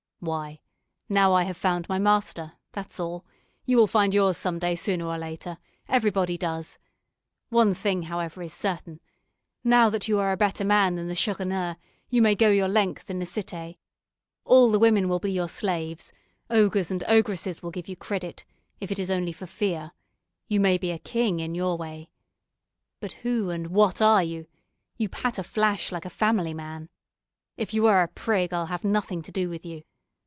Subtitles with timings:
[0.23, 0.59] "Why,
[1.09, 3.25] now I have found my master, that's all;
[3.65, 6.77] you will find yours some day sooner or later, everybody does.
[7.49, 8.99] One thing, however, is certain;
[9.63, 11.75] now that you are a better man than the Chourineur,
[12.11, 13.79] you may 'go your length' in the Cité.
[14.45, 16.13] All the women will be your slaves;
[16.51, 18.45] ogres and ogresses will give you credit,
[18.79, 19.91] if it is only for fear;
[20.47, 22.11] you may be a king in your way!
[22.99, 24.45] But who and what are you?
[24.97, 26.89] You 'patter flash' like a family man!
[27.57, 29.81] If you are a 'prig' I'll have nothing to do with you.